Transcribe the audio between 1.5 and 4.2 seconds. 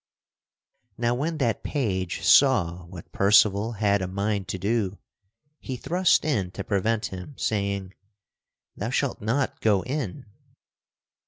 page saw what Percival had a